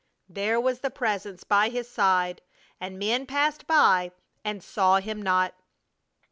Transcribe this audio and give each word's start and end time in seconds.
There 0.27 0.59
was 0.59 0.79
the 0.79 0.89
Presence 0.89 1.43
by 1.43 1.69
his 1.69 1.87
side, 1.87 2.41
and 2.79 2.97
men 2.97 3.27
passed 3.27 3.67
by 3.67 4.11
and 4.43 4.63
saw 4.63 4.95
Him 4.99 5.21
not! 5.21 5.53